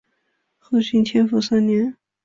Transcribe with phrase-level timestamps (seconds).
[0.57, 1.95] 后晋天福三年。